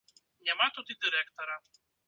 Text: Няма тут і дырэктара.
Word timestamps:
Няма 0.47 0.69
тут 0.79 0.87
і 0.95 0.97
дырэктара. 1.03 1.55